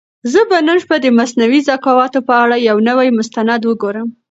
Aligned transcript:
زه 0.31 0.41
به 0.49 0.57
نن 0.67 0.77
شپه 0.83 0.97
د 1.01 1.05
مصنوعي 1.19 1.59
ذکاوت 1.69 2.13
په 2.27 2.33
اړه 2.43 2.55
یو 2.69 2.77
نوی 2.89 3.09
مستند 3.17 3.61
وګورم. 3.65 4.07